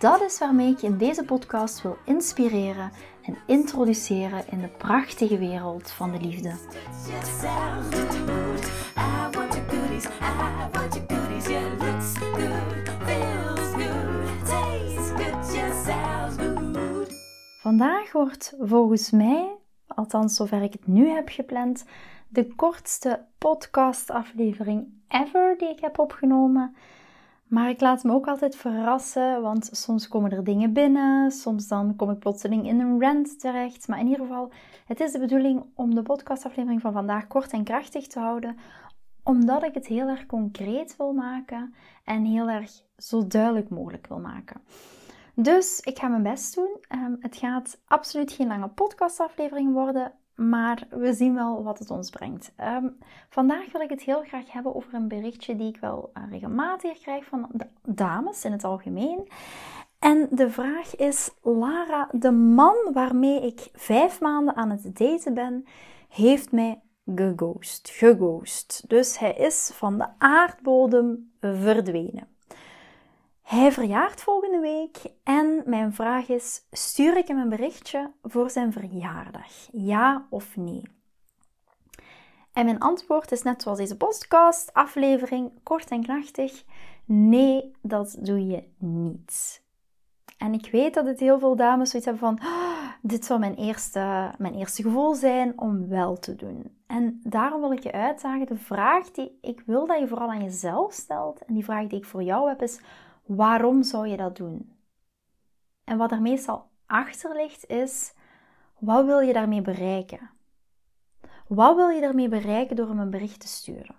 [0.00, 2.90] Dat is waarmee ik je in deze podcast wil inspireren
[3.22, 6.52] en introduceren in de prachtige wereld van de liefde.
[17.60, 19.56] Vandaag wordt volgens mij,
[19.86, 21.84] althans zover ik het nu heb gepland,
[22.28, 26.76] de kortste podcastaflevering ever die ik heb opgenomen.
[27.50, 31.96] Maar ik laat me ook altijd verrassen, want soms komen er dingen binnen, soms dan
[31.96, 33.88] kom ik plotseling in een rant terecht.
[33.88, 34.52] Maar in ieder geval,
[34.86, 38.56] het is de bedoeling om de podcastaflevering van vandaag kort en krachtig te houden,
[39.22, 44.20] omdat ik het heel erg concreet wil maken en heel erg zo duidelijk mogelijk wil
[44.20, 44.60] maken.
[45.34, 46.76] Dus ik ga mijn best doen.
[46.88, 50.12] Ehm, het gaat absoluut geen lange podcastaflevering worden,
[50.48, 52.52] maar we zien wel wat het ons brengt.
[52.56, 52.86] Ehm,
[53.28, 56.98] vandaag wil ik het heel graag hebben over een berichtje die ik wel uh, regelmatig
[56.98, 59.28] krijg van de dames in het algemeen.
[59.98, 65.64] En de vraag is: Lara, de man waarmee ik vijf maanden aan het daten ben,
[66.08, 66.80] heeft mij
[67.14, 67.90] geghost.
[67.90, 68.84] Geghost.
[68.88, 72.28] Dus hij is van de aardbodem verdwenen.
[73.50, 78.72] Hij verjaart volgende week en mijn vraag is: stuur ik hem een berichtje voor zijn
[78.72, 79.68] verjaardag?
[79.72, 80.82] Ja of nee?
[82.52, 86.64] En mijn antwoord is net zoals deze podcast, aflevering, kort en krachtig.
[87.04, 89.62] Nee, dat doe je niet.
[90.38, 93.54] En ik weet dat het heel veel dames zoiets hebben van, oh, dit zou mijn
[93.54, 96.76] eerste, mijn eerste gevoel zijn om wel te doen.
[96.86, 100.44] En daarom wil ik je uitdagen, de vraag die ik wil dat je vooral aan
[100.44, 102.80] jezelf stelt, en die vraag die ik voor jou heb is,
[103.36, 104.76] Waarom zou je dat doen?
[105.84, 108.14] En wat er meestal achter ligt is,
[108.78, 110.30] wat wil je daarmee bereiken?
[111.46, 113.94] Wat wil je daarmee bereiken door hem een bericht te sturen?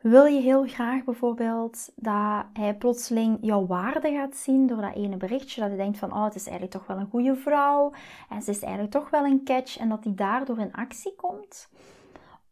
[0.00, 5.16] Wil je heel graag bijvoorbeeld dat hij plotseling jouw waarde gaat zien door dat ene
[5.16, 5.60] berichtje?
[5.60, 7.92] Dat hij denkt van, oh, het is eigenlijk toch wel een goede vrouw
[8.28, 11.68] en ze is eigenlijk toch wel een catch en dat hij daardoor in actie komt?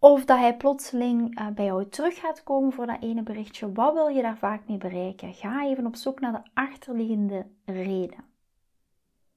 [0.05, 3.73] Of dat hij plotseling uh, bij jou terug gaat komen voor dat ene berichtje.
[3.73, 5.35] Wat wil je daar vaak mee bereiken?
[5.35, 8.25] Ga even op zoek naar de achterliggende reden.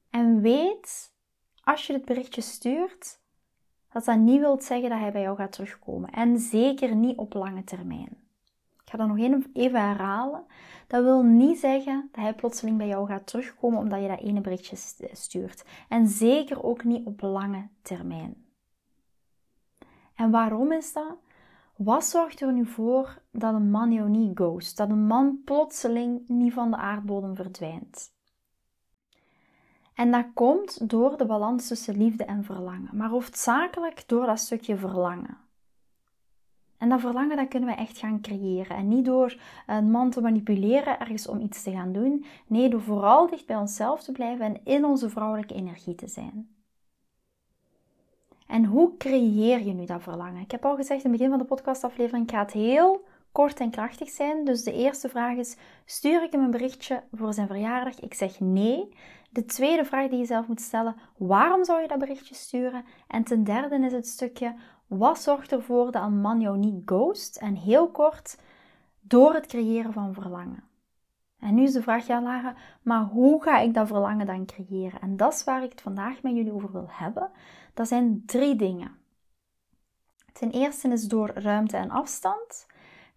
[0.10, 1.14] En weet,
[1.64, 3.20] als je dit berichtje stuurt,
[3.92, 6.10] dat dat niet wil zeggen dat hij bij jou gaat terugkomen.
[6.10, 8.18] En zeker niet op lange termijn.
[8.84, 10.46] Ik ga dat nog even herhalen.
[10.88, 14.42] Dat wil niet zeggen dat hij plotseling bij jou gaat terugkomen omdat je dat ene
[14.42, 14.76] berichtje
[15.12, 15.66] stuurt.
[15.90, 18.45] En zeker ook niet op lange termijn.
[20.16, 21.16] En waarom is dat?
[21.76, 24.78] Wat zorgt er nu voor dat een man jou niet ghost?
[24.78, 28.14] Dat een man plotseling niet van de aardbodem verdwijnt?
[29.94, 34.78] En dat komt door de balans tussen liefde en verlangen, maar hoofdzakelijk door dat stukje
[34.78, 35.38] verlangen.
[36.78, 38.76] En dat verlangen dat kunnen we echt gaan creëren.
[38.76, 42.26] En niet door een man te manipuleren ergens om iets te gaan doen.
[42.48, 46.55] Nee, door vooral dicht bij onszelf te blijven en in onze vrouwelijke energie te zijn.
[48.48, 50.42] En hoe creëer je nu dat verlangen?
[50.42, 54.10] Ik heb al gezegd in het begin van de podcastaflevering, gaat heel kort en krachtig
[54.10, 54.46] zijn.
[54.46, 58.00] Dus de eerste vraag is, stuur ik hem een berichtje voor zijn verjaardag?
[58.00, 58.90] Ik zeg nee.
[59.30, 62.86] De tweede vraag die je zelf moet stellen, waarom zou je dat berichtje sturen?
[63.08, 64.56] En ten derde is het stukje,
[64.88, 67.36] wat zorgt ervoor dat een man jou niet ghost?
[67.38, 68.38] En heel kort,
[69.02, 70.64] door het creëren van verlangen.
[71.40, 75.02] En nu is de vraag, ja Lara, maar hoe ga ik dat verlangen dan creëren?
[75.02, 77.32] En dat is waar ik het vandaag met jullie over wil hebben.
[77.74, 78.98] Dat zijn drie dingen.
[80.34, 82.68] Ten eerste is door ruimte en afstand.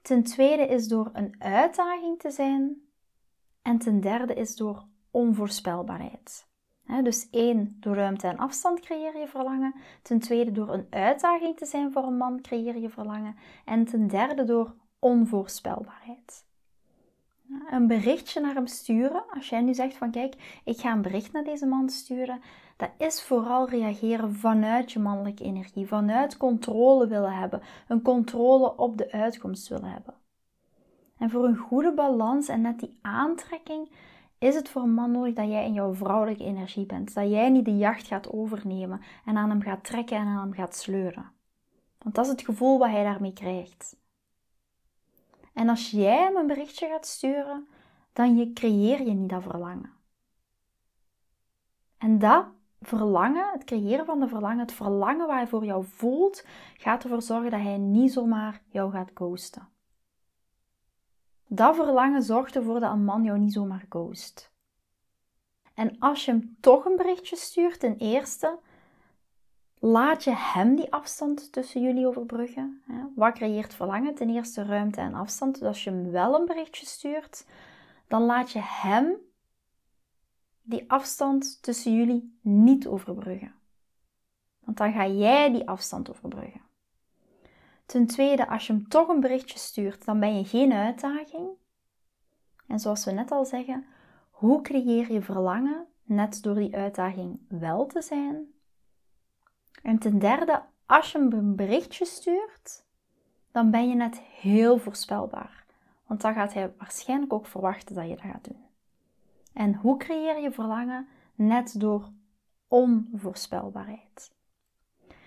[0.03, 2.83] Ten tweede is door een uitdaging te zijn.
[3.63, 6.47] En ten derde is door onvoorspelbaarheid.
[7.03, 9.75] dus één, door ruimte en afstand creëer je verlangen.
[10.03, 13.37] Ten tweede, door een uitdaging te zijn voor een man creëer je verlangen.
[13.65, 16.48] En ten derde, door onvoorspelbaarheid
[17.71, 19.25] een berichtje naar hem sturen.
[19.31, 22.41] Als jij nu zegt van kijk, ik ga een bericht naar deze man sturen.
[22.77, 25.87] Dat is vooral reageren vanuit je mannelijke energie.
[25.87, 27.63] Vanuit controle willen hebben.
[27.89, 30.15] Een controle op de uitkomst willen hebben.
[31.19, 33.91] En voor een goede balans en net die aantrekking
[34.39, 37.15] is het voor een man nodig dat jij in jouw vrouwelijke energie bent.
[37.15, 40.53] Dat jij niet de jacht gaat overnemen en aan hem gaat trekken en aan hem
[40.53, 41.31] gaat sleuren.
[41.99, 43.97] Want dat is het gevoel wat hij daarmee krijgt.
[45.59, 47.69] En als jij hem een berichtje gaat sturen,
[48.13, 49.93] dan creëer je niet dat verlangen.
[51.97, 52.47] En dat
[52.81, 57.23] verlangen, het creëren van de verlangen, het verlangen waar hij voor jou voelt, gaat ervoor
[57.23, 59.69] zorgen dat hij niet zomaar jou gaat ghosten.
[61.47, 64.53] Dat verlangen zorgt ervoor dat een man jou niet zomaar ghost.
[65.75, 68.59] En als je hem toch een berichtje stuurt, ten eerste,
[69.81, 72.83] laat je hem die afstand tussen jullie overbruggen.
[73.15, 74.15] Wat creëert verlangen?
[74.15, 75.59] Ten eerste ruimte en afstand.
[75.59, 77.47] Dus als je hem wel een berichtje stuurt,
[78.09, 79.17] dan laat je hem
[80.63, 83.55] die afstand tussen jullie niet overbruggen.
[84.65, 86.61] Want dan ga jij die afstand overbruggen.
[87.87, 91.49] Ten tweede, als je hem toch een berichtje stuurt, dan ben je geen uitdaging.
[92.67, 93.87] En zoals we net al zeggen,
[94.31, 98.58] hoe creëer je verlangen net door die uitdaging wel te zijn?
[99.83, 102.85] En ten derde, als je een berichtje stuurt,
[103.53, 105.65] dan ben je net heel voorspelbaar.
[106.07, 108.65] Want dan gaat hij waarschijnlijk ook verwachten dat je dat gaat doen.
[109.53, 111.09] En hoe creëer je verlangen?
[111.35, 112.09] Net door
[112.69, 114.33] onvoorspelbaarheid.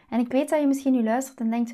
[0.09, 1.74] En ik weet dat je misschien nu luistert en denkt: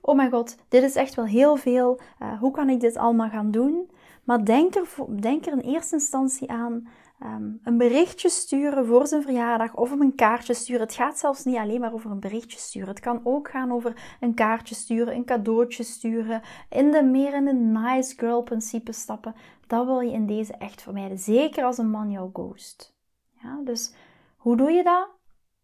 [0.00, 2.00] oh mijn god, dit is echt wel heel veel.
[2.22, 3.90] Uh, hoe kan ik dit allemaal gaan doen?
[4.24, 4.88] Maar denk er,
[5.20, 6.88] denk er in eerste instantie aan
[7.18, 10.82] Ehm, een berichtje sturen voor zijn verjaardag of hem een kaartje sturen.
[10.82, 12.88] Het gaat zelfs niet alleen maar over een berichtje sturen.
[12.88, 17.44] Het kan ook gaan over een kaartje sturen, een cadeautje sturen, in de meer in
[17.44, 19.34] de nice girl principe stappen.
[19.66, 21.18] Dat wil je in deze echt vermijden.
[21.18, 22.94] Zeker als een man jou ghost.
[23.42, 23.94] Ja, dus
[24.36, 25.08] hoe doe je dat?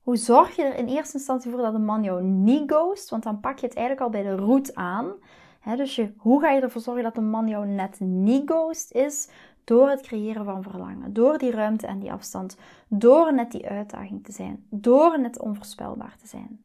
[0.02, 3.10] Hoe zorg je er in eerste instantie voor dat een man jou niet ghost?
[3.10, 5.12] Want dan pak je het eigenlijk al bij de root aan.
[5.76, 9.28] dus je, hoe ga je ervoor zorgen dat een man jou net niet ghost is?
[9.64, 12.56] Door het creëren van verlangen, door die ruimte en die afstand,
[12.88, 16.64] door net die uitdaging te zijn, door net onvoorspelbaar te zijn.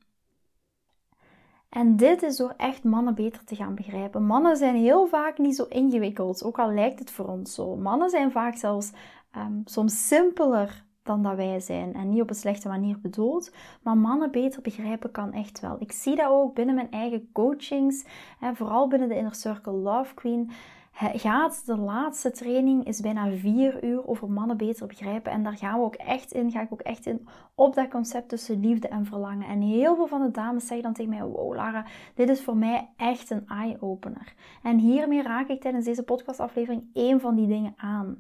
[1.70, 4.26] En dit is door echt mannen beter te gaan begrijpen.
[4.26, 7.76] Mannen zijn heel vaak niet zo ingewikkeld, ook al lijkt het voor ons zo.
[7.76, 8.92] Mannen zijn vaak zelfs
[9.36, 11.94] um, soms simpeler dan dat wij zijn.
[11.94, 13.52] En niet op een slechte manier bedoeld,
[13.82, 15.76] maar mannen beter begrijpen kan echt wel.
[15.80, 18.06] Ik zie dat ook binnen mijn eigen coachings,
[18.40, 20.52] hè, vooral binnen de Inner Circle Love Queen
[20.98, 25.32] gaat de laatste training is bijna vier uur over mannen beter begrijpen.
[25.32, 28.30] En daar gaan we ook echt in, ga ik ook echt in op dat concept
[28.30, 29.48] tussen liefde en verlangen.
[29.48, 31.86] En heel veel van de dames zeggen dan tegen mij, wow Lara,
[32.16, 34.34] dit is voor mij echt een eye-opener.
[34.64, 38.20] En hiermee raak ik tijdens deze podcastaflevering één van die dingen aan.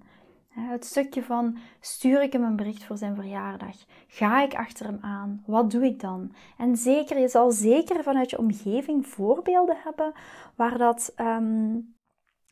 [0.50, 3.76] Het stukje van stuur ik hem een bericht voor zijn verjaardag?
[4.08, 5.44] Ga ik achter hem aan?
[5.46, 6.34] Wat doe ik dan?
[6.58, 10.12] En zeker, je zal zeker vanuit je omgeving voorbeelden hebben
[10.56, 11.76] waar dat ehm,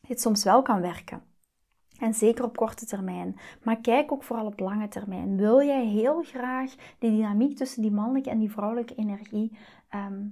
[0.08, 1.22] dit soms wel kan werken.
[1.98, 3.36] En zeker op korte termijn.
[3.62, 5.36] Maar kijk ook vooral op lange termijn.
[5.36, 9.56] Wil jij heel graag die dynamiek tussen die mannelijke en die vrouwelijke energie
[9.88, 10.24] ehm,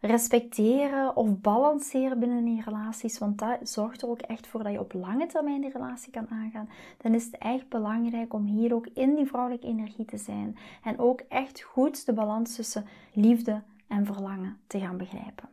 [0.00, 3.18] respecteren of balanceren binnen je relaties?
[3.18, 6.28] Want dat zorgt er ook echt voor dat je op lange termijn die relatie kan
[6.28, 6.68] aangaan.
[6.98, 10.56] Dan is het echt belangrijk om hier ook in die vrouwelijke energie te zijn.
[10.82, 15.48] En ook echt goed de balans tussen liefde en verlangen te gaan begrijpen.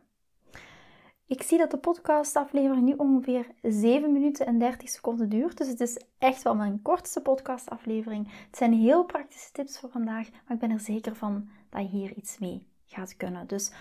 [1.30, 5.58] Ik zie dat de podcastaflevering nu ongeveer 7 minuten en 30 seconden duurt.
[5.58, 8.32] Dus het is echt wel mijn kortste podcastaflevering.
[8.46, 11.88] Het zijn heel praktische tips voor vandaag, maar ik ben er zeker van dat je
[11.88, 13.46] hier iets mee gaat kunnen.
[13.46, 13.72] Dus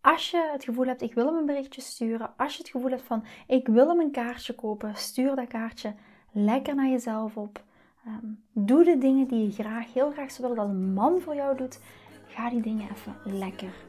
[0.00, 2.32] als je het gevoel hebt, ik wil hem een berichtje sturen.
[2.36, 4.94] Als je het gevoel hebt van, ik wil hem een kaartje kopen.
[4.94, 5.94] Stuur dat kaartje
[6.32, 7.62] lekker naar jezelf op.
[8.06, 11.34] Ehm, doe de dingen die je graag, heel graag zou willen dat een man voor
[11.34, 11.80] jou doet.
[12.26, 13.88] Ga die dingen even lekker